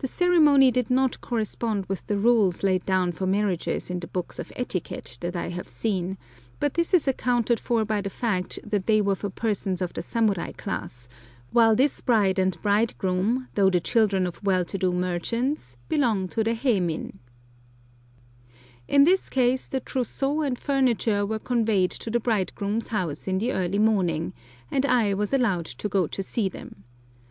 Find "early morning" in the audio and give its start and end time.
23.54-24.34